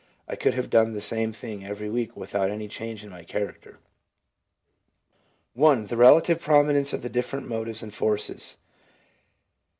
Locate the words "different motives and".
7.17-7.93